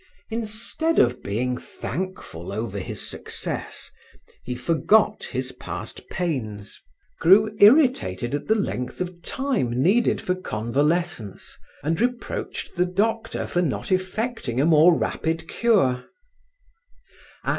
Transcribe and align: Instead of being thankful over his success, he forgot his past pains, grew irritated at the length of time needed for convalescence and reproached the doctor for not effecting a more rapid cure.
Instead 0.31 0.97
of 0.97 1.21
being 1.21 1.55
thankful 1.59 2.51
over 2.51 2.79
his 2.79 3.07
success, 3.07 3.91
he 4.43 4.55
forgot 4.55 5.25
his 5.25 5.51
past 5.51 6.09
pains, 6.09 6.81
grew 7.19 7.55
irritated 7.59 8.33
at 8.33 8.47
the 8.47 8.55
length 8.55 8.99
of 8.99 9.21
time 9.21 9.69
needed 9.79 10.19
for 10.19 10.33
convalescence 10.33 11.55
and 11.83 12.01
reproached 12.01 12.75
the 12.77 12.85
doctor 12.87 13.45
for 13.45 13.61
not 13.61 13.91
effecting 13.91 14.59
a 14.59 14.65
more 14.65 14.97
rapid 14.97 15.47
cure. 15.47 16.05